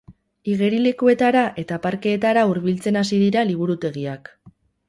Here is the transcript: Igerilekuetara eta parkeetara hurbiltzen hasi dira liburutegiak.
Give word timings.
Igerilekuetara 0.53 1.43
eta 1.65 1.79
parkeetara 1.85 2.47
hurbiltzen 2.53 3.01
hasi 3.03 3.23
dira 3.27 3.45
liburutegiak. 3.51 4.37